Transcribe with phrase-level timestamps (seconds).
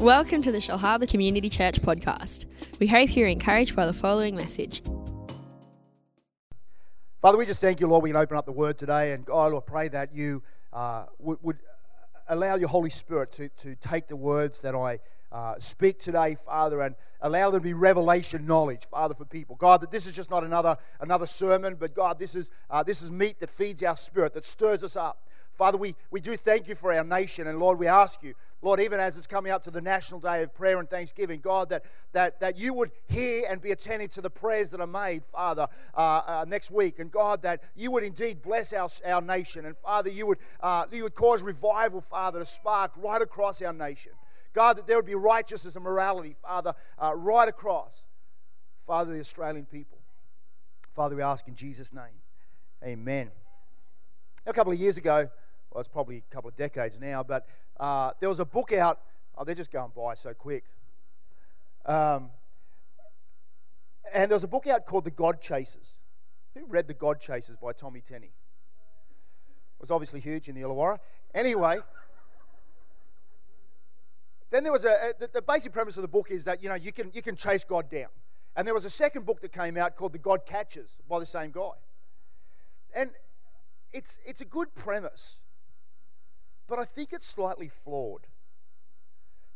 [0.00, 2.46] Welcome to the Shellharbour Community Church podcast.
[2.80, 4.80] We hope you're encouraged by the following message.
[7.20, 8.02] Father, we just thank you, Lord.
[8.04, 9.12] We can open up the word today.
[9.12, 10.42] And God, I pray that you
[10.72, 11.58] uh, would, would,
[12.28, 15.00] allow your Holy Spirit to, to take the words that I
[15.30, 19.54] uh, speak today, Father, and allow them to be revelation knowledge, Father, for people.
[19.56, 23.02] God, that this is just not another, another sermon, but God, this is, uh, this
[23.02, 25.26] is meat that feeds our spirit, that stirs us up.
[25.60, 27.46] Father, we, we do thank you for our nation.
[27.46, 28.32] And Lord, we ask you,
[28.62, 31.68] Lord, even as it's coming up to the National Day of Prayer and Thanksgiving, God,
[31.68, 35.22] that, that, that you would hear and be attentive to the prayers that are made,
[35.22, 36.98] Father, uh, uh, next week.
[36.98, 39.66] And God, that you would indeed bless our, our nation.
[39.66, 43.74] And Father, you would, uh, you would cause revival, Father, to spark right across our
[43.74, 44.12] nation.
[44.54, 48.06] God, that there would be righteousness and morality, Father, uh, right across,
[48.86, 49.98] Father, the Australian people.
[50.94, 52.22] Father, we ask in Jesus' name.
[52.82, 53.30] Amen.
[54.46, 55.28] A couple of years ago,
[55.70, 57.46] well, it's probably a couple of decades now, but
[57.78, 59.00] uh, there was a book out.
[59.36, 60.64] Oh, they're just going by so quick.
[61.86, 62.30] Um,
[64.12, 65.96] and there was a book out called The God Chasers.
[66.54, 68.26] Who read The God Chasers by Tommy Tenney?
[68.26, 70.98] It was obviously huge in the Illawarra.
[71.34, 71.78] Anyway,
[74.50, 76.74] then there was a, the, the basic premise of the book is that you know
[76.74, 78.08] you can you can chase God down.
[78.56, 81.26] And there was a second book that came out called The God Catchers by the
[81.26, 81.70] same guy.
[82.94, 83.10] And
[83.92, 85.44] it's it's a good premise
[86.70, 88.28] but I think it's slightly flawed.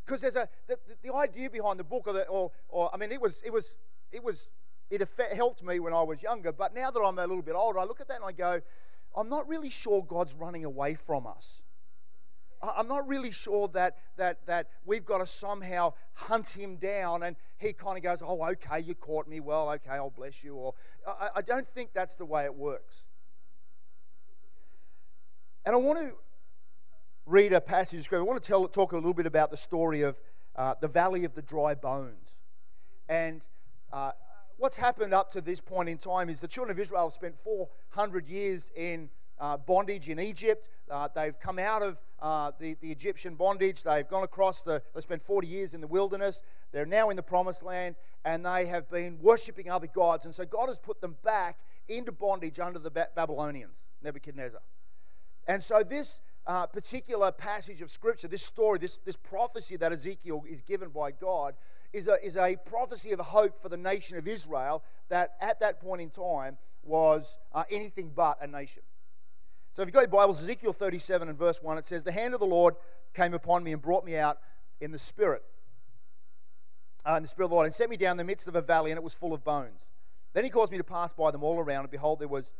[0.04, 3.12] Because there's a the, the, idea behind the book, or, the, or, or I mean,
[3.12, 3.76] it was it was
[4.12, 4.50] it was
[4.90, 5.00] it
[5.34, 6.52] helped me when I was younger.
[6.52, 8.60] But now that I'm a little bit older, I look at that and I go,
[9.16, 11.62] I'm not really sure God's running away from us.
[12.76, 17.36] I'm not really sure that, that, that we've got to somehow hunt him down and
[17.58, 19.40] he kind of goes, Oh, okay, you caught me.
[19.40, 20.54] Well, okay, I'll bless you.
[20.54, 20.74] Or
[21.06, 23.06] I, I don't think that's the way it works.
[25.66, 26.12] And I want to
[27.26, 28.22] read a passage of scripture.
[28.22, 30.20] I want to tell, talk a little bit about the story of
[30.56, 32.36] uh, the Valley of the Dry Bones.
[33.08, 33.46] And
[33.92, 34.12] uh,
[34.58, 37.36] what's happened up to this point in time is the children of Israel have spent
[37.38, 39.08] 400 years in
[39.40, 40.68] uh, bondage in Egypt.
[40.90, 43.82] Uh, they've come out of uh, the, the Egyptian bondage.
[43.82, 46.42] They've gone across the, they spent 40 years in the wilderness.
[46.72, 50.24] They're now in the promised land and they have been worshipping other gods.
[50.24, 54.60] And so God has put them back into bondage under the Babylonians, Nebuchadnezzar.
[55.46, 60.44] And so this uh, particular passage of Scripture, this story, this, this prophecy that Ezekiel
[60.48, 61.54] is given by God,
[61.92, 65.80] is a, is a prophecy of hope for the nation of Israel that at that
[65.80, 68.82] point in time was uh, anything but a nation.
[69.70, 72.34] So if you've got your Bibles, Ezekiel 37 and verse 1, it says, The hand
[72.34, 72.74] of the Lord
[73.14, 74.38] came upon me and brought me out
[74.80, 75.42] in the Spirit.
[77.06, 78.56] Uh, in the Spirit of the Lord, and set me down in the midst of
[78.56, 79.90] a valley, and it was full of bones.
[80.32, 82.54] Then he caused me to pass by them all around, and behold, there was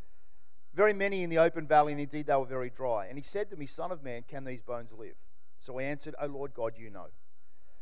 [0.74, 3.06] very many in the open valley, and indeed they were very dry.
[3.06, 5.14] And he said to me, Son of man, can these bones live?
[5.58, 7.06] So I answered, O Lord God, you know.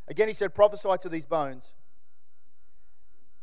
[0.09, 1.75] Again he said, Prophesy to these bones.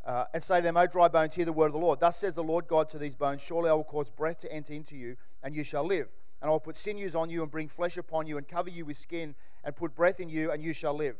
[0.06, 2.00] Uh, and say to them, O dry bones, hear the word of the Lord.
[2.00, 4.74] Thus says the Lord God to these bones Surely I will cause breath to enter
[4.74, 6.08] into you, and you shall live.
[6.42, 8.86] And I will put sinews on you, and bring flesh upon you, and cover you
[8.86, 11.18] with skin, and put breath in you, and you shall live.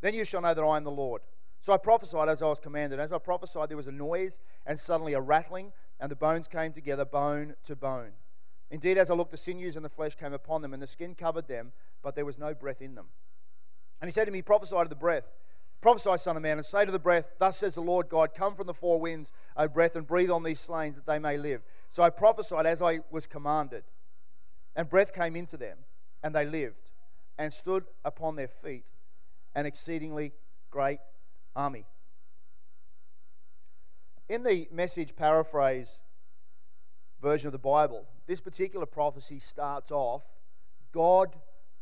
[0.00, 1.22] Then you shall know that I am the Lord.
[1.60, 2.98] So I prophesied as I was commanded.
[2.98, 6.72] As I prophesied, there was a noise, and suddenly a rattling, and the bones came
[6.72, 8.10] together, bone to bone.
[8.72, 11.14] Indeed, as I looked, the sinews and the flesh came upon them, and the skin
[11.14, 11.70] covered them,
[12.02, 13.06] but there was no breath in them.
[14.00, 15.30] And he said to me, Prophesy to the breath.
[15.80, 18.56] Prophesy, Son of Man, and say to the breath, Thus says the Lord God, Come
[18.56, 21.62] from the four winds, O breath, and breathe on these slain that they may live.
[21.88, 23.84] So I prophesied as I was commanded.
[24.74, 25.78] And breath came into them,
[26.20, 26.90] and they lived,
[27.38, 28.86] and stood upon their feet,
[29.54, 30.32] an exceedingly
[30.68, 30.98] great
[31.54, 31.86] army.
[34.32, 36.00] In the message paraphrase
[37.20, 40.22] version of the Bible, this particular prophecy starts off
[40.90, 41.36] God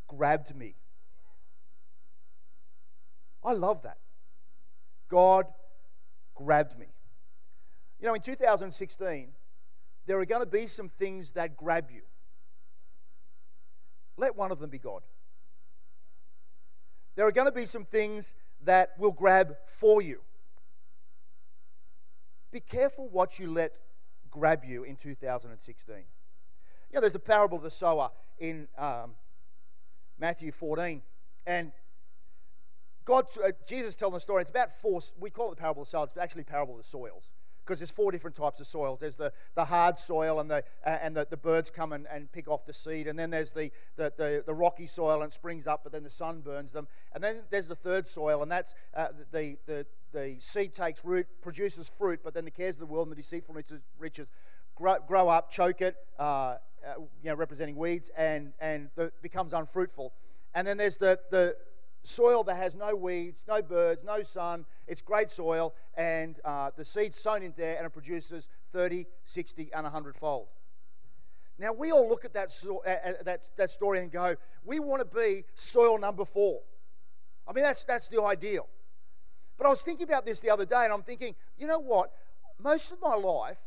[0.09, 0.75] grabbed me.
[3.45, 3.99] I love that.
[5.09, 5.47] God
[6.35, 6.87] grabbed me.
[8.01, 9.29] You know, in 2016,
[10.07, 12.03] there are going to be some things that grab you.
[14.17, 15.03] Let one of them be God.
[17.15, 18.35] There are going to be some things
[18.65, 20.23] that will grab for you.
[22.51, 23.79] Be careful what you let
[24.31, 25.97] grab you in 2016.
[25.97, 26.05] You
[26.95, 29.15] know, there's a parable of the sower in um,
[30.19, 31.03] Matthew 14,
[31.47, 31.73] and
[33.05, 34.41] God, uh, Jesus telling the story.
[34.43, 35.01] It's about four.
[35.19, 36.05] We call it the parable of the soil.
[36.05, 37.31] It's actually parable of the soils
[37.65, 39.01] because there's four different types of soils.
[39.01, 42.31] There's the, the hard soil, and the uh, and the, the birds come and, and
[42.33, 45.67] pick off the seed, and then there's the, the, the, the, rocky soil and springs
[45.67, 48.75] up, but then the sun burns them, and then there's the third soil, and that's
[48.95, 52.87] uh, the, the the seed takes root, produces fruit, but then the cares of the
[52.87, 53.55] world and the deceitful
[53.99, 54.33] riches
[54.75, 56.57] grow, grow up, choke it, uh, uh,
[57.23, 60.13] you know, representing weeds, and, and the, becomes unfruitful.
[60.55, 61.57] And then there's the, the,
[62.03, 64.65] soil that has no weeds, no birds, no sun.
[64.89, 69.71] It's great soil, and uh, the seed's sown in there, and it produces 30, 60,
[69.75, 70.49] and 100 fold.
[71.59, 74.35] Now, we all look at that, so, uh, that, that story and go,
[74.65, 76.61] we want to be soil number four.
[77.47, 78.67] I mean, that's, that's the ideal.
[79.61, 82.11] But I was thinking about this the other day, and I'm thinking, you know what?
[82.59, 83.61] Most of my life,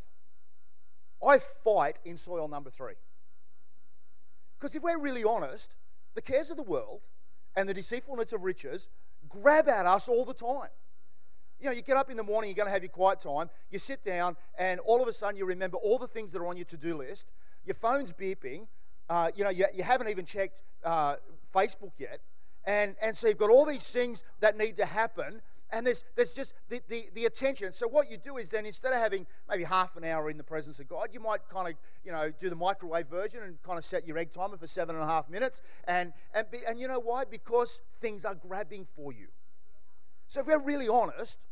[1.24, 2.96] I fight in soil number three.
[4.58, 5.76] Because if we're really honest,
[6.16, 7.02] the cares of the world
[7.56, 8.90] and the deceitfulness of riches
[9.30, 10.72] grab at us all the time.
[11.60, 13.52] You know, you get up in the morning, you're going to have your quiet time,
[13.70, 16.48] you sit down, and all of a sudden you remember all the things that are
[16.48, 17.28] on your to do list.
[17.66, 18.66] Your phone's beeping.
[19.12, 21.18] Uh, you know, you, you, haven't even checked uh,
[21.54, 22.20] Facebook yet.
[22.66, 25.42] And, and so you've got all these things that need to happen,
[25.74, 27.74] and there's, there's just the, the, the, attention.
[27.74, 30.44] So what you do is then instead of having maybe half an hour in the
[30.44, 31.74] presence of God, you might kind of,
[32.06, 34.96] you know, do the microwave version and kind of set your egg timer for seven
[34.96, 35.62] and a half minutes.
[35.86, 37.24] And, and, be, and you know why?
[37.26, 39.28] Because things are grabbing for you.
[40.28, 41.48] So if we're really honest,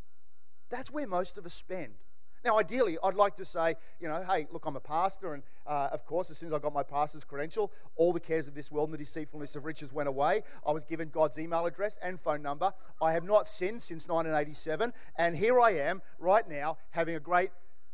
[0.70, 1.96] that's where most of us spend.
[2.44, 5.90] Now, ideally, I'd like to say, you know, hey, look, I'm a pastor, and uh,
[5.92, 8.72] of course, as soon as I got my pastor's credential, all the cares of this
[8.72, 10.42] world and the deceitfulness of riches went away.
[10.66, 12.74] I was given God's email address and phone number.
[13.02, 17.52] I have not sinned since 1987, and here I am right now having a great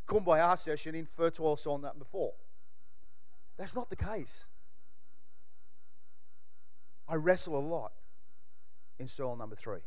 [0.07, 2.33] kumbaya session in fertile soil number four.
[3.57, 4.47] That's not the case.
[7.09, 7.91] I wrestle a lot
[8.99, 9.81] in soil number three.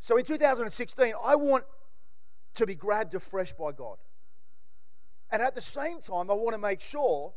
[0.00, 1.64] So in 2016, I want
[2.58, 3.96] to be grabbed afresh by God.
[5.30, 7.34] And at the same time, I want to make sure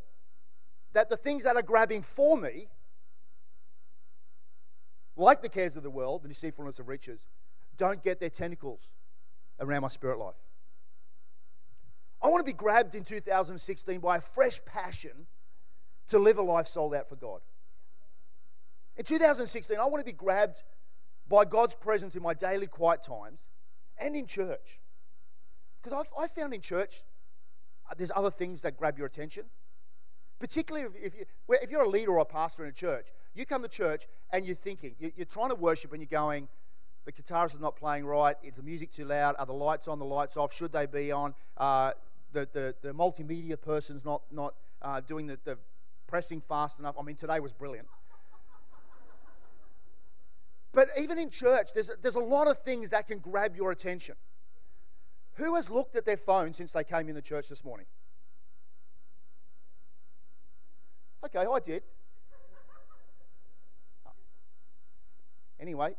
[0.93, 2.67] that the things that are grabbing for me,
[5.15, 7.27] like the cares of the world, the deceitfulness of riches,
[7.77, 8.91] don't get their tentacles
[9.59, 10.35] around my spirit life.
[12.21, 15.27] I want to be grabbed in 2016 by a fresh passion
[16.07, 17.41] to live a life sold out for God.
[18.97, 20.63] In 2016, I want to be grabbed
[21.27, 23.49] by God's presence in my daily quiet times
[23.97, 24.79] and in church.
[25.81, 27.03] Because I found in church,
[27.89, 29.45] uh, there's other things that grab your attention.
[30.39, 31.25] Particularly if, if, you,
[31.61, 34.45] if you're a leader or a pastor in a church, you come to church and
[34.45, 36.47] you're thinking, you're trying to worship and you're going,
[37.05, 39.99] the guitarist is not playing right, is the music too loud, are the lights on,
[39.99, 41.91] the lights off, should they be on, uh,
[42.31, 45.57] the, the, the multimedia person's not, not uh, doing the, the
[46.07, 46.95] pressing fast enough.
[46.99, 47.87] I mean, today was brilliant.
[50.73, 54.15] But even in church, there's, there's a lot of things that can grab your attention.
[55.41, 57.87] Who has looked at their phone since they came in the church this morning?
[61.25, 61.81] Okay, I did.
[65.59, 65.95] Anyway,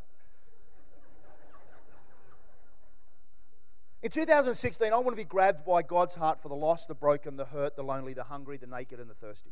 [4.00, 7.36] in 2016, I want to be grabbed by God's heart for the lost, the broken,
[7.36, 9.50] the hurt, the lonely, the hungry, the naked, and the thirsty.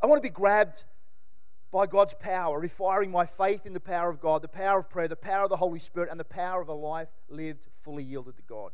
[0.00, 0.84] I want to be grabbed
[1.74, 5.08] by God's power, refiring my faith in the power of God, the power of prayer,
[5.08, 8.36] the power of the Holy Spirit, and the power of a life lived fully yielded
[8.36, 8.70] to God.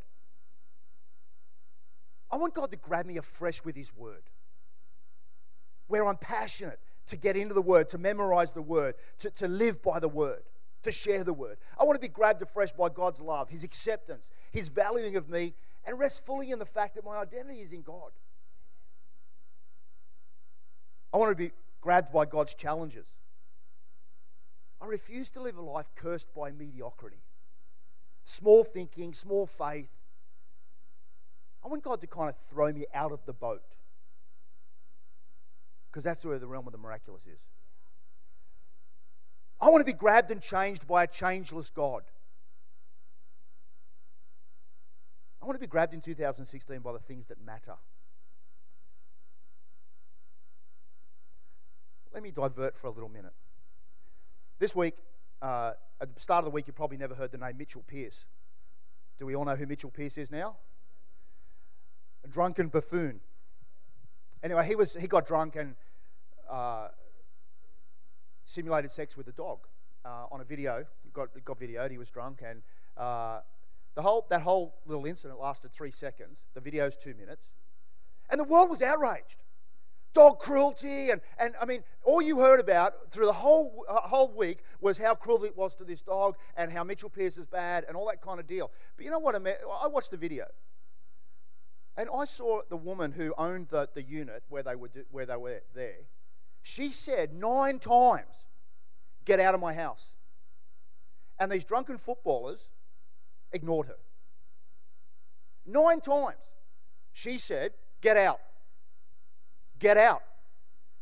[2.31, 4.29] I want God to grab me afresh with His Word,
[5.87, 9.81] where I'm passionate to get into the Word, to memorize the Word, to, to live
[9.81, 10.43] by the Word,
[10.83, 11.57] to share the Word.
[11.79, 15.55] I want to be grabbed afresh by God's love, His acceptance, His valuing of me,
[15.87, 18.11] and rest fully in the fact that my identity is in God.
[21.11, 21.51] I want to be
[21.81, 23.17] grabbed by God's challenges.
[24.81, 27.23] I refuse to live a life cursed by mediocrity,
[28.23, 29.91] small thinking, small faith.
[31.63, 33.77] I want God to kind of throw me out of the boat
[35.91, 37.47] because that's where the realm of the miraculous is.
[39.59, 42.03] I want to be grabbed and changed by a changeless God.
[45.41, 47.75] I want to be grabbed in 2016 by the things that matter.
[52.13, 53.33] Let me divert for a little minute.
[54.59, 54.95] This week,
[55.41, 58.25] uh, at the start of the week, you probably never heard the name Mitchell Pearce.
[59.17, 60.57] Do we all know who Mitchell Pearce is now?
[62.25, 63.21] A drunken buffoon.
[64.43, 65.75] Anyway, he, was, he got drunk and
[66.49, 66.89] uh,
[68.43, 69.59] simulated sex with a dog
[70.03, 70.83] uh, on a video.
[71.03, 72.61] He got, got videoed, he was drunk, and
[72.97, 73.39] uh,
[73.95, 76.43] the whole, that whole little incident lasted three seconds.
[76.55, 77.51] The video's two minutes.
[78.29, 79.43] And the world was outraged
[80.13, 81.09] dog cruelty.
[81.09, 84.97] And, and I mean, all you heard about through the whole, uh, whole week was
[84.97, 88.07] how cruel it was to this dog and how Mitchell Pearce is bad and all
[88.07, 88.71] that kind of deal.
[88.95, 89.35] But you know what?
[89.35, 89.55] I, mean?
[89.81, 90.45] I watched the video.
[91.97, 95.25] And I saw the woman who owned the, the unit where they, were do, where
[95.25, 96.07] they were there.
[96.63, 98.47] She said nine times,
[99.23, 100.15] Get out of my house.
[101.39, 102.71] And these drunken footballers
[103.51, 103.97] ignored her.
[105.65, 106.53] Nine times.
[107.13, 108.39] She said, Get out.
[109.81, 110.21] Get out.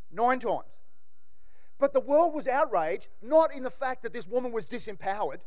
[0.10, 0.80] Nine times.
[1.78, 5.42] But the world was outraged, not in the fact that this woman was disempowered,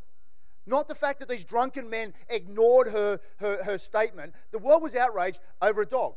[0.67, 4.35] not the fact that these drunken men ignored her, her, her statement.
[4.53, 6.15] The world was outraged over a dog,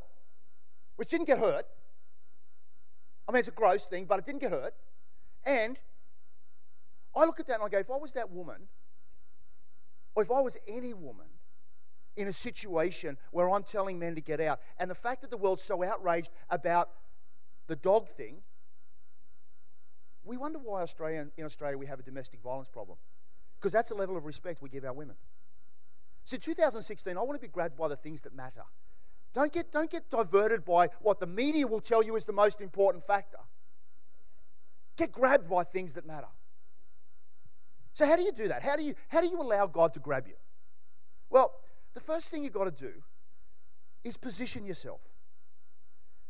[0.98, 1.66] which didn't get hurt.
[3.28, 4.74] I mean, it's a gross thing, but it didn't get hurt.
[5.46, 5.80] And
[7.16, 8.68] I look at that and I go, if I was that woman,
[10.16, 11.28] or if I was any woman
[12.16, 15.38] in a situation where I'm telling men to get out, and the fact that the
[15.38, 16.90] world's so outraged about
[17.68, 18.38] the dog thing,
[20.24, 22.98] we wonder why Australia, in Australia we have a domestic violence problem.
[23.60, 25.16] Because that's the level of respect we give our women.
[26.26, 28.64] See, 2016, I want to be grabbed by the things that matter.
[29.34, 32.62] Don't get, don't get diverted by what the media will tell you is the most
[32.62, 33.38] important factor.
[34.98, 36.28] Get grabbed by things that matter.
[37.94, 38.64] So, how do you do that?
[38.64, 40.36] How do you, how do you allow God to grab you?
[41.30, 41.54] Well,
[41.94, 42.94] the first thing you've got to do
[44.04, 45.02] is position yourself.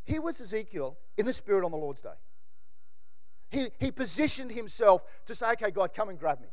[0.05, 2.09] Here was Ezekiel in the Spirit on the Lord's day.
[3.49, 6.47] He, he positioned himself to say, okay, God, come and grab me.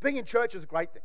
[0.00, 1.02] Being in church is a great thing,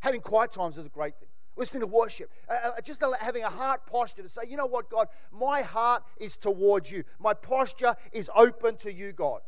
[0.00, 1.28] having quiet times is a great thing.
[1.54, 4.88] Listening to worship, uh, uh just having a heart posture to say, you know what,
[4.88, 7.04] God, my heart is towards you.
[7.18, 9.40] My posture is open to you, God.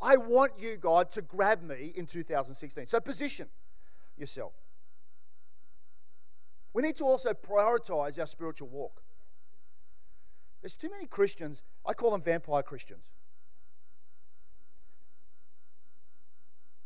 [0.00, 2.88] I want you, God, to grab me in 2016.
[2.88, 3.46] So position
[4.16, 4.52] yourself.
[6.74, 9.02] We need to also prioritize our spiritual walk.
[10.66, 13.12] There's too many Christians, I call them vampire Christians.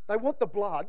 [0.07, 0.89] They want the blood,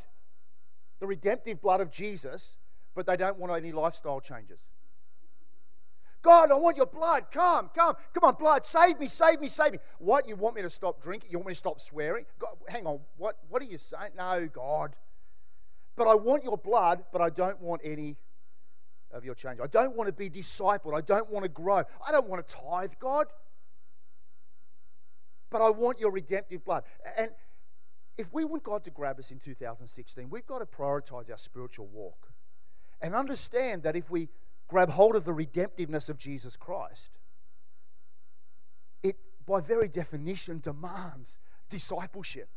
[0.99, 2.57] the redemptive blood of Jesus,
[2.93, 4.67] but they don't want any lifestyle changes.
[6.21, 7.31] God, I want your blood.
[7.31, 8.65] Come, come, come on, blood.
[8.65, 9.77] Save me, save me, save me.
[9.97, 10.27] What?
[10.27, 11.31] You want me to stop drinking?
[11.31, 12.25] You want me to stop swearing?
[12.39, 12.99] God, hang on.
[13.15, 14.11] What, what are you saying?
[14.17, 14.97] No, God.
[15.95, 18.17] But I want your blood, but I don't want any
[19.13, 19.59] of your change.
[19.61, 20.95] I don't want to be discipled.
[20.95, 21.77] I don't want to grow.
[21.77, 23.27] I don't want to tithe, God.
[25.49, 26.83] But I want your redemptive blood.
[27.17, 27.31] And
[28.17, 31.87] if we want God to grab us in 2016, we've got to prioritize our spiritual
[31.87, 32.31] walk
[33.01, 34.29] and understand that if we
[34.67, 37.19] grab hold of the redemptiveness of Jesus Christ,
[39.03, 41.39] it by very definition demands
[41.69, 42.49] discipleship.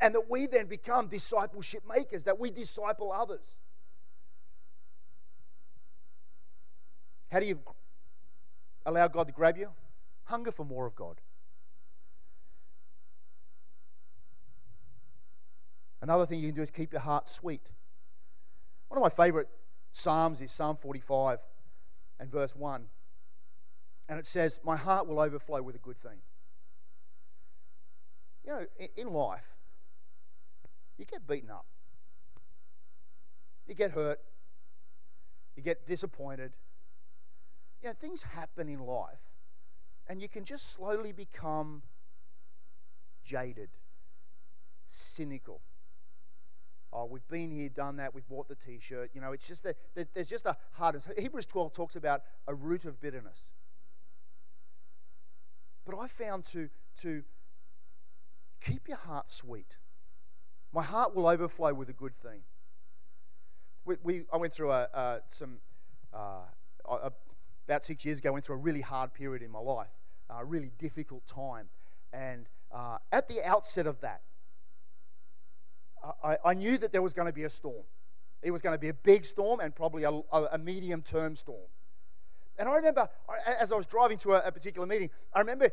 [0.00, 3.56] And that we then become discipleship makers, that we disciple others.
[7.30, 7.60] How do you
[8.84, 9.68] allow God to grab you?
[10.24, 11.20] Hunger for more of God.
[16.02, 17.70] Another thing you can do is keep your heart sweet.
[18.88, 19.48] One of my favorite
[19.92, 21.40] Psalms is Psalm 45
[22.18, 22.86] and verse 1.
[24.08, 26.18] And it says, My heart will overflow with a good thing.
[28.44, 29.56] You know, in life,
[30.98, 31.66] you get beaten up,
[33.66, 34.18] you get hurt,
[35.54, 36.52] you get disappointed.
[37.82, 39.32] You know, things happen in life,
[40.06, 41.82] and you can just slowly become
[43.24, 43.70] jaded,
[44.86, 45.62] cynical
[46.92, 49.10] oh, we've been here, done that, we've bought the t shirt.
[49.14, 49.76] You know, it's just that
[50.14, 51.08] there's just a hardness.
[51.18, 53.50] Hebrews 12 talks about a root of bitterness.
[55.84, 56.68] But I found to,
[56.98, 57.22] to
[58.60, 59.78] keep your heart sweet.
[60.72, 62.42] My heart will overflow with a good thing.
[63.84, 65.58] We, we I went through a, a some,
[66.12, 66.44] uh,
[66.88, 67.12] a,
[67.70, 69.90] about six years ago, went through a really hard period in my life,
[70.28, 71.68] a really difficult time.
[72.12, 74.22] And uh, at the outset of that,
[76.24, 77.84] I, I knew that there was going to be a storm.
[78.42, 81.36] It was going to be a big storm and probably a, a, a medium term
[81.36, 81.68] storm.
[82.58, 83.08] And I remember,
[83.60, 85.68] as I was driving to a, a particular meeting, I remember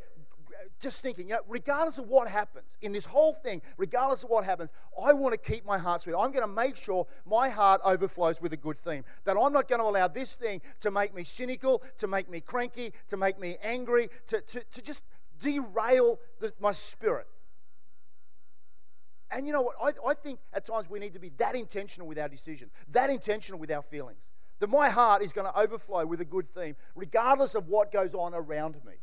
[0.80, 4.46] just thinking, you know, regardless of what happens in this whole thing, regardless of what
[4.46, 4.72] happens,
[5.02, 6.16] I want to keep my heart sweet.
[6.18, 9.04] I'm going to make sure my heart overflows with a good theme.
[9.26, 12.42] That I'm not going to allow this thing to make me cynical, to make me
[12.42, 15.04] cranky, to make me angry, to, to, to just
[15.40, 17.28] derail the, my spirit.
[19.32, 19.76] And you know what?
[19.84, 23.10] I, I think at times we need to be that intentional with our decisions, that
[23.10, 24.30] intentional with our feelings.
[24.60, 28.16] That my heart is going to overflow with a good theme, regardless of what goes
[28.16, 28.94] on around me.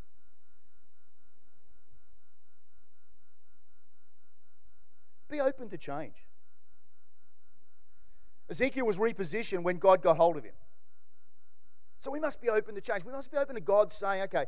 [5.35, 6.14] Be open to change.
[8.49, 10.55] Ezekiel was repositioned when God got hold of him.
[11.99, 13.05] So we must be open to change.
[13.05, 14.45] We must be open to God saying, okay,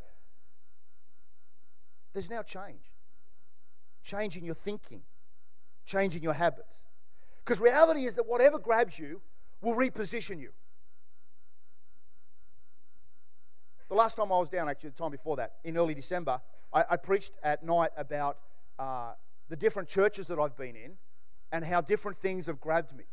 [2.12, 2.93] there's now change.
[4.05, 5.02] Change in your thinking,
[5.85, 6.85] changing your habits.
[7.45, 9.21] Because reality is that whatever grabs you
[9.61, 10.50] will reposition you.
[13.88, 16.40] The last time I was down, actually, the time before that, in early December,
[16.73, 18.38] I, I preached at night about
[18.78, 19.14] uh,
[19.49, 20.93] the different churches that I've been in
[21.53, 23.05] and how different things have grabbed me.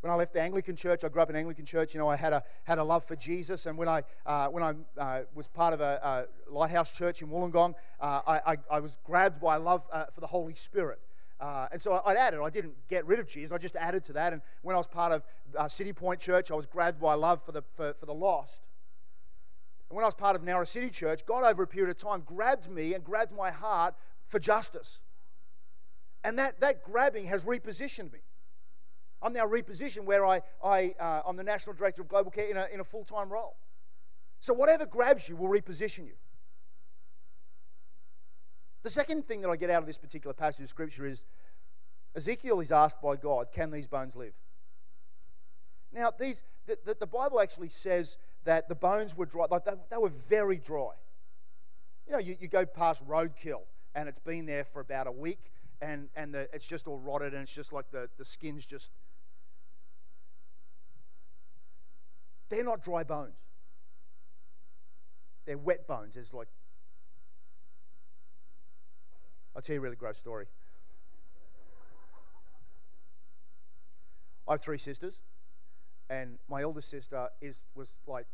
[0.00, 1.92] When I left the Anglican church, I grew up in Anglican church.
[1.92, 4.62] You know, I had a had a love for Jesus, and when I uh, when
[4.62, 8.80] I uh, was part of a, a, lighthouse church in Wollongong, uh, I, I, I,
[8.80, 11.00] was grabbed by love uh, for the Holy Spirit.
[11.38, 12.40] Uh, and so I, added.
[12.40, 13.52] I didn't get rid of Jesus.
[13.52, 14.32] I just added to that.
[14.32, 15.22] And when I was part of
[15.56, 18.62] uh, City Point Church, I was grabbed by love for the for, for the lost.
[19.90, 22.22] And when I was part of Narrow City Church, God over a period of time
[22.24, 23.94] grabbed me and grabbed my heart
[24.26, 25.02] for justice.
[26.22, 28.20] And that, that grabbing has repositioned me.
[29.22, 32.56] I'm now repositioned where I, I, uh, I'm the National Director of Global Care in
[32.56, 33.56] a, in a full time role.
[34.38, 36.14] So whatever grabs you will reposition you.
[38.82, 41.24] The second thing that I get out of this particular passage of Scripture is
[42.16, 44.32] Ezekiel is asked by God, Can these bones live?
[45.92, 49.72] Now, these, the, the, the Bible actually says that the bones were dry, like they,
[49.90, 50.90] they were very dry.
[52.06, 53.62] You know, you, you go past roadkill
[53.94, 55.50] and it's been there for about a week
[55.80, 58.90] and, and the, it's just all rotted and it's just like the, the skin's just.
[62.48, 63.38] They're not dry bones.
[65.46, 66.16] They're wet bones.
[66.16, 66.48] It's like.
[69.54, 70.46] I'll tell you a really gross story.
[74.48, 75.20] I have three sisters,
[76.08, 78.26] and my eldest sister is was like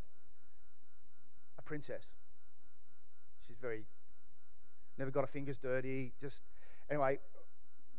[1.59, 2.09] a princess.
[3.47, 3.85] She's very
[4.97, 6.13] never got her fingers dirty.
[6.19, 6.41] Just
[6.89, 7.19] anyway,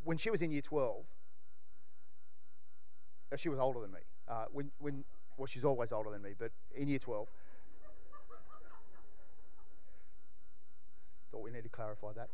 [0.05, 1.05] when she was in year 12,
[3.33, 4.00] uh, she was older than me.
[4.26, 5.05] Uh, when, when,
[5.37, 7.28] well, she's always older than me, but in year 12,
[11.31, 12.28] thought we need to clarify that.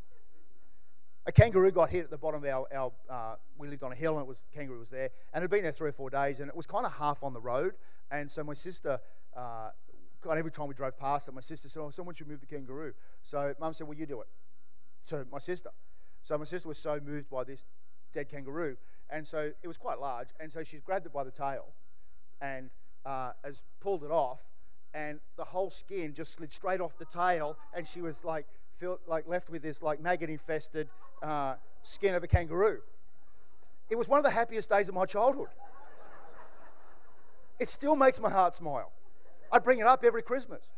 [1.26, 3.94] A kangaroo got hit at the bottom of our, our uh, we lived on a
[3.94, 6.10] hill and it was kangaroo was there and it had been there three or four
[6.10, 7.74] days and it was kind of half on the road
[8.10, 8.98] and so my sister
[9.34, 9.70] uh,
[10.20, 12.46] God, every time we drove past it my sister said oh someone should move the
[12.46, 12.92] kangaroo
[13.22, 14.26] so mum said well you do it
[15.06, 15.70] to my sister
[16.24, 17.64] so my sister was so moved by this
[18.12, 18.76] dead kangaroo,
[19.10, 21.66] and so it was quite large, and so she's grabbed it by the tail,
[22.40, 22.70] and
[23.06, 24.42] uh, has pulled it off,
[24.94, 29.00] and the whole skin just slid straight off the tail, and she was like, felt
[29.06, 30.88] like left with this like maggot-infested
[31.22, 32.80] uh, skin of a kangaroo.
[33.90, 35.48] It was one of the happiest days of my childhood.
[37.60, 38.90] It still makes my heart smile.
[39.52, 40.70] I bring it up every Christmas.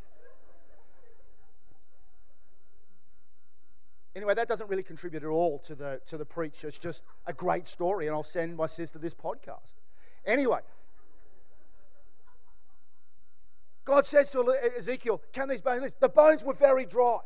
[4.17, 6.63] Anyway, that doesn't really contribute at all to the, to the preach.
[6.63, 9.75] It's just a great story, and I'll send my sister this podcast.
[10.25, 10.57] Anyway,
[13.85, 15.95] God says to Ezekiel, Can these bones live?
[15.99, 17.19] The bones were very dry.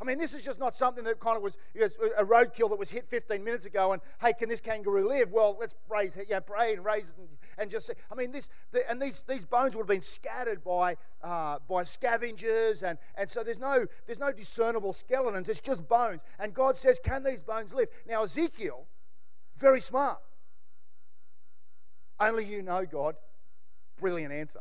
[0.00, 2.90] I mean, this is just not something that kind of was a roadkill that was
[2.90, 5.32] hit 15 minutes ago and, hey, can this kangaroo live?
[5.32, 8.30] Well, let's raise, you know, pray and raise it and, and just say, I mean,
[8.30, 12.96] this, the, and these, these bones would have been scattered by, uh, by scavengers, and,
[13.16, 16.22] and so there's no, there's no discernible skeletons, it's just bones.
[16.38, 17.88] And God says, can these bones live?
[18.06, 18.86] Now, Ezekiel,
[19.56, 20.18] very smart.
[22.20, 23.16] Only you know, God.
[23.98, 24.60] Brilliant answer.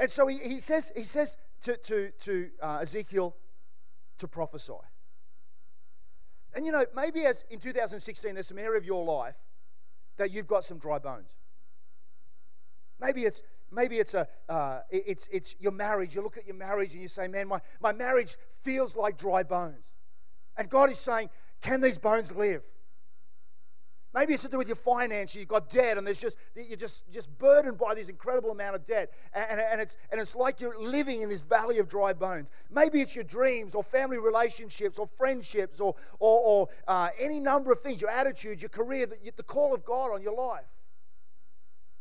[0.00, 3.36] And so he, he says, he says, to, to, to uh, Ezekiel
[4.18, 4.72] to prophesy.
[6.54, 9.38] And you know, maybe as in 2016, there's some area of your life
[10.16, 11.36] that you've got some dry bones.
[13.00, 16.14] Maybe it's maybe it's a uh, it's it's your marriage.
[16.14, 19.42] You look at your marriage and you say, "Man, my, my marriage feels like dry
[19.44, 19.94] bones."
[20.56, 21.30] And God is saying,
[21.62, 22.64] "Can these bones live?"
[24.18, 25.36] Maybe it's to do with your finances.
[25.36, 28.84] You've got debt, and there's just you're just just burdened by this incredible amount of
[28.84, 32.50] debt, and, and it's and it's like you're living in this valley of dry bones.
[32.68, 37.70] Maybe it's your dreams, or family relationships, or friendships, or or, or uh, any number
[37.70, 38.00] of things.
[38.00, 40.82] Your attitude, your career, the, the call of God on your life.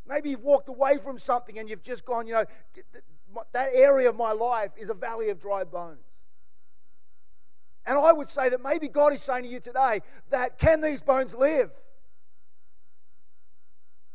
[0.08, 2.26] Maybe you've walked away from something, and you've just gone.
[2.26, 2.46] You know,
[3.52, 6.00] that area of my life is a valley of dry bones.
[7.86, 10.02] And I would say that maybe God is saying to you today
[10.32, 11.72] that can these bones live?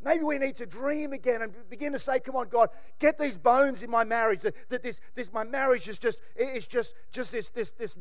[0.04, 3.38] Maybe we need to dream again and begin to say, "Come on, God, get these
[3.38, 4.40] bones in my marriage.
[4.40, 7.96] That, that this, this, my marriage is just, it's just, just this, this, this.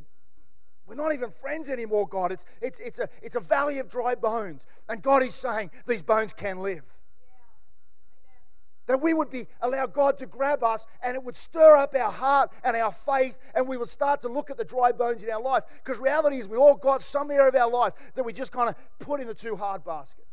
[0.88, 2.32] We're not even friends anymore, God.
[2.32, 6.02] It's, it's, it's a, it's a valley of dry bones, and God is saying these
[6.02, 6.84] bones can live.
[8.88, 12.12] That we would be allow God to grab us, and it would stir up our
[12.12, 15.30] heart and our faith, and we would start to look at the dry bones in
[15.30, 15.64] our life.
[15.84, 18.70] Because reality is, we all got some area of our life that we just kind
[18.70, 20.26] of put in the too hard basket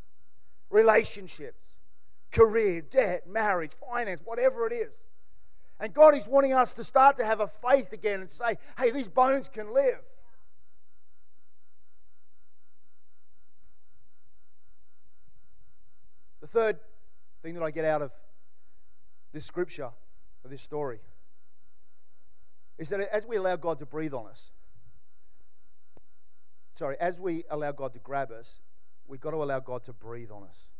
[0.71, 1.79] relationships,
[2.31, 5.05] career, debt, marriage, finance, whatever it is.
[5.81, 8.91] And God is wanting us to start to have a faith again and say, hey,
[8.91, 10.01] these bones can live.
[16.41, 16.79] The third
[17.43, 18.13] thing that I get out of
[19.33, 19.91] this scripture,
[20.45, 21.01] or this story,
[22.79, 24.51] is that as we allow God to breathe on us,
[26.75, 28.61] sorry, as we allow God to grab us,
[29.09, 30.71] we've got to allow God to breathe on us.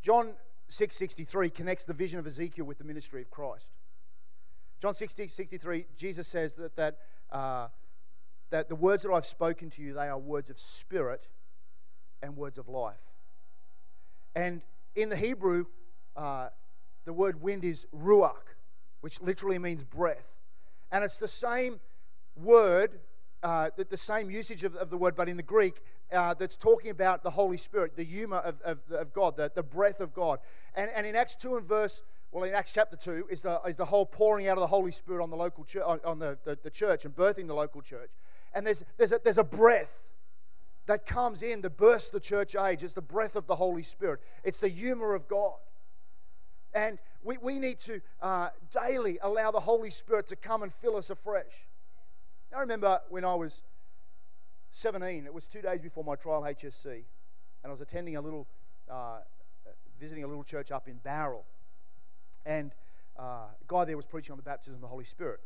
[0.00, 0.34] John
[0.68, 3.72] 6:63 connects the vision of Ezekiel with the ministry of Christ.
[4.80, 6.98] John 6:63, Jesus says that, that,
[7.30, 7.68] uh,
[8.50, 11.28] that the words that I've spoken to you, they are words of spirit
[12.22, 13.00] and words of life.
[14.34, 14.62] And
[14.94, 15.66] in the Hebrew,
[16.16, 16.48] uh,
[17.04, 18.54] the word wind is ruach,
[19.00, 20.36] which literally means breath.
[20.90, 21.80] And it's the same
[22.36, 23.00] word,
[23.42, 25.80] uh, the, the, same usage of, of, the word, but in the Greek,
[26.12, 29.62] uh, that's talking about the Holy Spirit, the pneuma of, of, of God, the, the
[29.62, 30.40] breath of God.
[30.74, 33.76] And, and in Acts 2 and verse well, in Acts chapter 2 is the, is
[33.76, 36.38] the whole pouring out of the Holy Spirit on the local church, on, on the,
[36.44, 38.10] the, the, church and birthing the local church.
[38.54, 40.08] And there's, there's, a, there's a breath
[40.86, 42.82] that comes in that bursts the church age.
[42.82, 45.56] It's the breath of the Holy Spirit, it's the pneuma of God.
[46.74, 50.96] And we, we need to uh, daily allow the Holy Spirit to come and fill
[50.96, 51.66] us afresh.
[52.54, 53.62] I remember when I was
[54.70, 57.04] 17, it was two days before my trial HSC, and
[57.66, 58.48] I was attending a little,
[58.90, 59.18] uh,
[60.00, 61.44] visiting a little church up in Bowral.
[62.46, 62.72] And
[63.18, 65.40] uh, a guy there was preaching on the baptism of the Holy Spirit.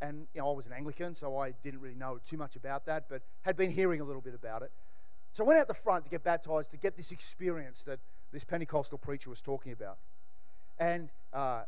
[0.00, 2.86] And you know, I was an Anglican, so I didn't really know too much about
[2.86, 4.72] that, but had been hearing a little bit about it.
[5.30, 8.00] So I went out the front to get baptized to get this experience that
[8.32, 9.98] this Pentecostal preacher was talking about.
[10.78, 11.62] And uh,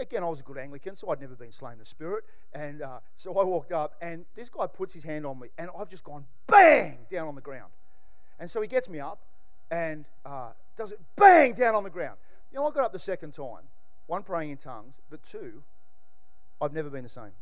[0.00, 2.24] again, I was a good Anglican, so I'd never been slain the Spirit.
[2.52, 5.70] And uh, so I walked up, and this guy puts his hand on me, and
[5.78, 7.70] I've just gone bang down on the ground.
[8.38, 9.20] And so he gets me up
[9.70, 12.16] and uh, does it bang down on the ground.
[12.50, 13.68] You know, I got up the second time,
[14.06, 15.62] one, praying in tongues, but two,
[16.60, 17.32] I've never been the same.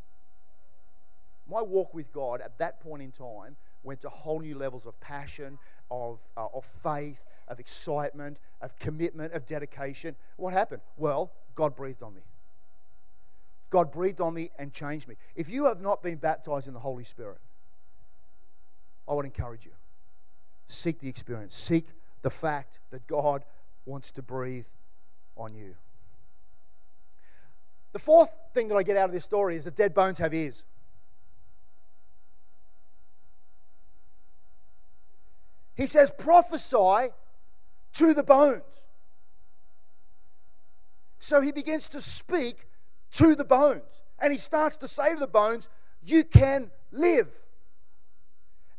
[1.50, 5.00] My walk with God at that point in time went to whole new levels of
[5.00, 5.58] passion,
[5.90, 10.14] of, uh, of faith, of excitement, of commitment, of dedication.
[10.36, 10.82] What happened?
[10.98, 12.20] Well, God breathed on me.
[13.68, 15.16] God breathed on me and changed me.
[15.34, 17.40] If you have not been baptized in the Holy Spirit,
[19.08, 19.72] I would encourage you.
[20.68, 21.56] Seek the experience.
[21.56, 21.88] Seek
[22.22, 23.44] the fact that God
[23.86, 24.68] wants to breathe
[25.36, 25.74] on you.
[27.92, 30.32] The fourth thing that I get out of this story is that dead bones have
[30.32, 30.62] ears.
[35.74, 37.12] He says, prophesy
[37.94, 38.87] to the bones.
[41.18, 42.66] So he begins to speak
[43.12, 44.02] to the bones.
[44.18, 45.68] And he starts to say to the bones,
[46.02, 47.28] You can live.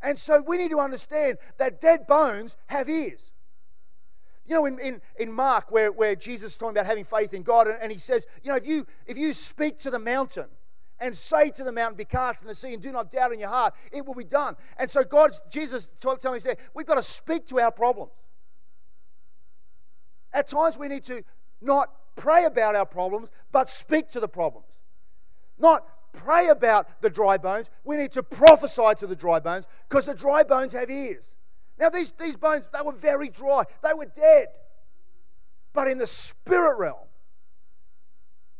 [0.01, 3.31] And so we need to understand that dead bones have ears.
[4.45, 7.43] You know, in, in, in Mark, where, where Jesus is talking about having faith in
[7.43, 10.47] God, and, and he says, you know, if you, if you speak to the mountain
[10.99, 13.39] and say to the mountain, be cast in the sea, and do not doubt in
[13.39, 14.55] your heart, it will be done.
[14.77, 18.11] And so God, Jesus telling me, said, we've got to speak to our problems.
[20.33, 21.23] At times we need to
[21.61, 21.89] not
[22.19, 24.67] pray about our problems, but speak to the problems.
[25.57, 27.69] Not pray about the dry bones.
[27.83, 31.35] We need to prophesy to the dry bones because the dry bones have ears.
[31.79, 34.47] Now, these, these bones, they were very dry, they were dead.
[35.71, 37.07] But in the spirit realm,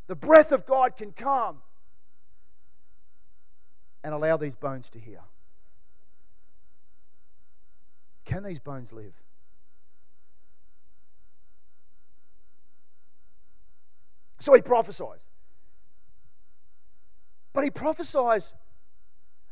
[0.07, 1.57] the breath of God can come
[4.03, 5.21] and allow these bones to hear.
[8.25, 9.21] Can these bones live?
[14.39, 15.25] So he prophesies.
[17.53, 18.53] But he prophesies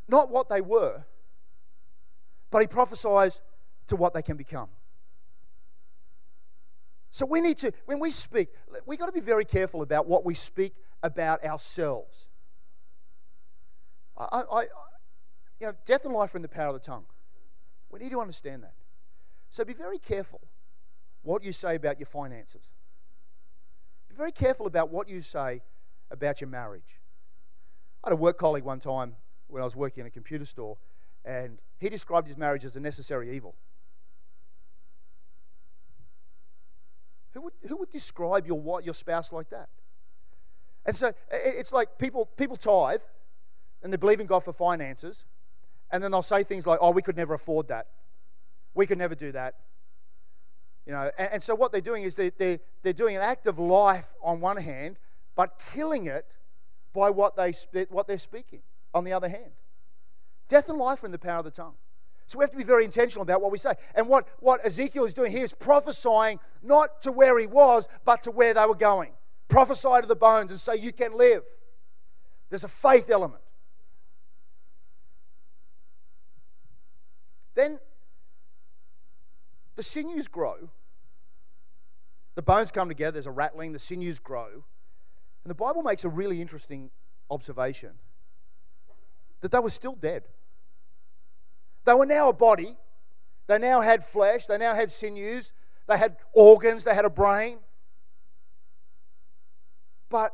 [0.08, 1.04] not what they were,
[2.50, 3.42] but he prophesies
[3.88, 4.68] to what they can become.
[7.10, 8.48] So we need to, when we speak,
[8.86, 12.28] we've got to be very careful about what we speak about ourselves.
[14.16, 14.62] I, I,
[15.60, 17.06] you know, death and life are in the power of the tongue.
[17.90, 18.74] We need to understand that.
[19.50, 20.40] So be very careful
[21.22, 22.70] what you say about your finances.
[24.18, 25.62] Very careful about what you say
[26.10, 26.98] about your marriage.
[28.02, 29.14] I had a work colleague one time
[29.46, 30.76] when I was working in a computer store,
[31.24, 33.54] and he described his marriage as a necessary evil.
[37.32, 39.68] Who would, who would describe your, your spouse like that?
[40.84, 43.02] And so it's like people, people tithe
[43.84, 45.26] and they believe in God for finances,
[45.92, 47.86] and then they'll say things like, oh, we could never afford that.
[48.74, 49.54] We could never do that.
[50.88, 53.46] You know, and, and so what they're doing is they, they, they're doing an act
[53.46, 54.96] of life on one hand,
[55.36, 56.38] but killing it
[56.94, 57.52] by what, they,
[57.90, 58.62] what they're speaking
[58.94, 59.52] on the other hand.
[60.48, 61.74] Death and life are in the power of the tongue.
[62.26, 63.74] So we have to be very intentional about what we say.
[63.94, 68.22] And what, what Ezekiel is doing here is prophesying not to where he was, but
[68.22, 69.12] to where they were going.
[69.48, 71.42] Prophesy to the bones and say, You can live.
[72.48, 73.42] There's a faith element.
[77.54, 77.78] Then
[79.76, 80.70] the sinews grow.
[82.38, 84.46] The bones come together, there's a rattling, the sinews grow.
[85.42, 86.88] And the Bible makes a really interesting
[87.28, 87.94] observation
[89.40, 90.22] that they were still dead.
[91.84, 92.76] They were now a body.
[93.48, 94.46] They now had flesh.
[94.46, 95.52] They now had sinews.
[95.88, 96.84] They had organs.
[96.84, 97.58] They had a brain.
[100.08, 100.32] But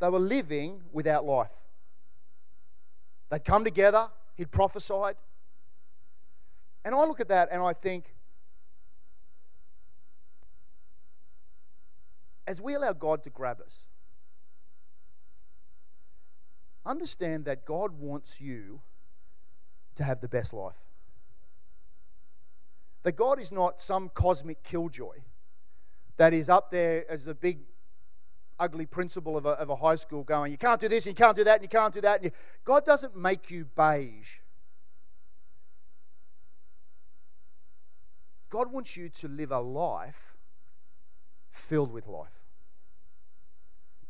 [0.00, 1.54] they were living without life.
[3.30, 4.08] They'd come together.
[4.34, 5.16] He'd prophesied.
[6.84, 8.14] And I look at that and I think,
[12.46, 13.86] as we allow God to grab us,
[16.84, 18.80] understand that God wants you
[19.94, 20.78] to have the best life.
[23.02, 25.18] That God is not some cosmic killjoy
[26.16, 27.60] that is up there as the big
[28.58, 31.24] ugly principal of a, of a high school going, you can't do this, and you
[31.24, 32.16] can't do that, and you can't do that.
[32.16, 32.30] And you...
[32.64, 34.38] God doesn't make you beige.
[38.48, 40.33] God wants you to live a life
[41.54, 42.44] filled with life.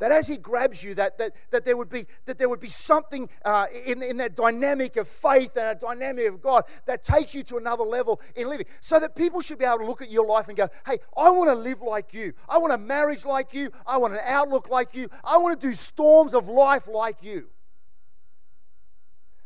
[0.01, 2.69] That as he grabs you, that, that, that, there, would be, that there would be
[2.69, 7.35] something uh, in, in that dynamic of faith and a dynamic of God that takes
[7.35, 8.67] you to another level in living.
[8.81, 11.31] So that people should be able to look at your life and go, hey, I
[11.31, 12.33] want to live like you.
[12.49, 13.71] I want a marriage like you.
[13.87, 15.09] I want an outlook like you.
[15.23, 17.49] I want to do storms of life like you.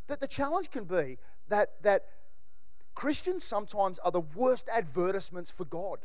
[0.06, 2.06] That the challenge can be that, that
[2.94, 5.98] Christians sometimes are the worst advertisements for God.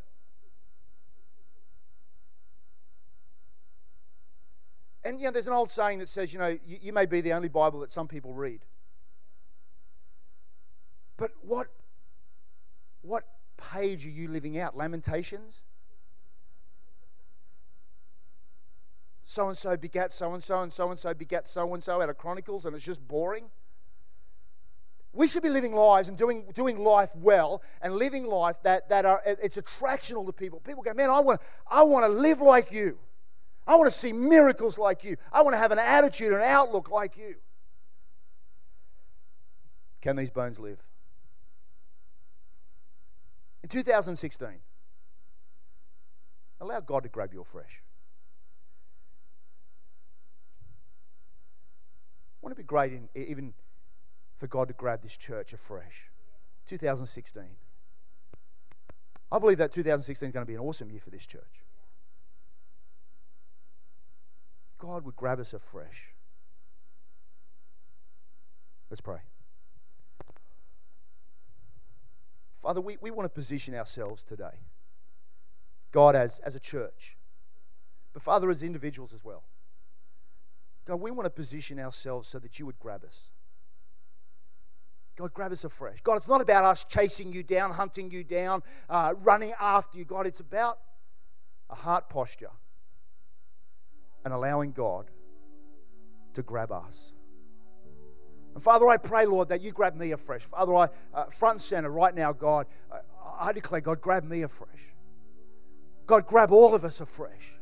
[5.06, 7.22] And you know, there's an old saying that says, you know, you, you may be
[7.22, 8.66] the only Bible that some people read.
[11.18, 11.68] But what,
[13.02, 13.24] what
[13.58, 14.76] page are you living out?
[14.76, 15.64] Lamentations?
[19.26, 22.02] So and so begat so and so, and so and so begat so and so
[22.02, 23.50] out of Chronicles, and it's just boring.
[25.12, 29.06] We should be living lives and doing, doing life well and living life that, that
[29.06, 30.60] are it's attractional to people.
[30.60, 31.40] People go, man, I want,
[31.70, 32.98] I want to live like you.
[33.66, 35.16] I want to see miracles like you.
[35.32, 37.36] I want to have an attitude and an outlook like you.
[40.02, 40.86] Can these bones live?
[43.64, 44.48] In 2016,
[46.60, 47.82] allow God to grab you afresh.
[52.42, 53.54] Wouldn't it be great in, even
[54.38, 56.10] for God to grab this church afresh?
[56.66, 57.44] 2016.
[59.32, 61.64] I believe that 2016 is going to be an awesome year for this church.
[64.84, 66.14] God would grab us afresh.
[68.90, 69.20] Let's pray.
[72.52, 74.60] Father, we, we want to position ourselves today,
[75.94, 77.16] God, as, as a church,
[78.12, 79.46] but Father, as individuals as well.
[80.84, 83.30] God, we want to position ourselves so that you would grab us.
[85.16, 86.02] God, grab us afresh.
[86.02, 90.04] God, it's not about us chasing you down, hunting you down, uh, running after you.
[90.04, 90.78] God, it's about
[91.70, 92.52] a heart posture
[94.24, 95.10] and allowing God
[96.34, 97.14] to grab us.
[98.54, 100.44] And Father, I pray, Lord, that you grab me afresh.
[100.44, 104.94] Father, I uh, front center right now, God, I, I declare, God, grab me afresh.
[106.06, 107.60] God, grab all of us afresh.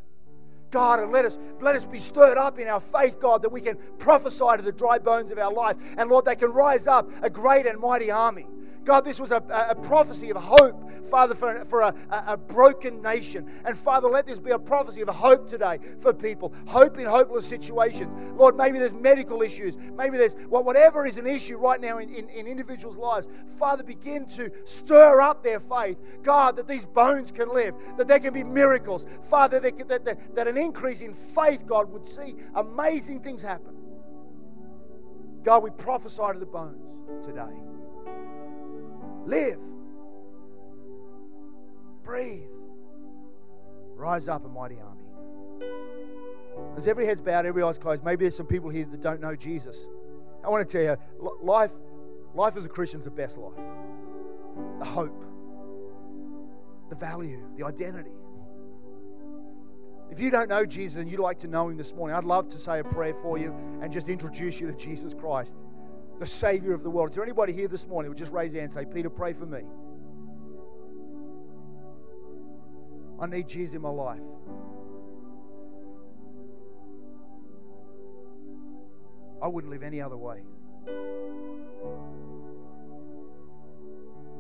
[0.71, 3.59] God, and let us let us be stirred up in our faith, God, that we
[3.59, 7.09] can prophesy to the dry bones of our life, and Lord, they can rise up
[7.21, 8.47] a great and mighty army.
[8.83, 13.49] God, this was a, a prophecy of hope, Father, for, for a, a, broken nation.
[13.63, 16.53] And Father, let this be a prophecy of hope today for people.
[16.67, 18.13] Hope in hopeless situations.
[18.33, 19.77] Lord, maybe there's medical issues.
[19.77, 23.27] Maybe there's well, whatever is an issue right now in, in, in individuals' lives.
[23.59, 25.99] Father, begin to stir up their faith.
[26.23, 29.05] God, that these bones can live, that there can be miracles.
[29.29, 33.75] Father, that, that, that, that an increase in faith, God, would see amazing things happen.
[35.43, 37.70] God, we prophesy to the bones today.
[39.25, 39.59] Live.
[42.03, 42.41] Breathe.
[43.95, 45.03] Rise up a mighty army.
[46.75, 49.35] As every head's bowed, every eye's closed, maybe there's some people here that don't know
[49.35, 49.87] Jesus.
[50.43, 51.71] I want to tell you, life,
[52.33, 53.53] life as a Christian is the best life.
[54.79, 55.23] The hope,
[56.89, 58.11] the value, the identity.
[60.09, 62.49] If you don't know Jesus and you'd like to know him this morning, I'd love
[62.49, 65.55] to say a prayer for you and just introduce you to Jesus Christ
[66.21, 67.09] the Savior of the world.
[67.09, 69.09] Is there anybody here this morning who would just raise their hand and say, Peter,
[69.09, 69.61] pray for me?
[73.19, 74.21] I need Jesus in my life.
[79.41, 80.43] I wouldn't live any other way.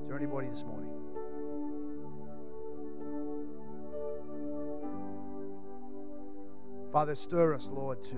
[0.03, 0.91] Is there anybody this morning?
[6.91, 8.17] Father, stir us, Lord, to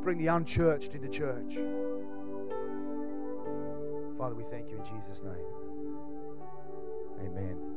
[0.00, 1.58] bring the unchurched into church.
[4.18, 5.46] Father, we thank you in Jesus' name.
[7.20, 7.67] Amen.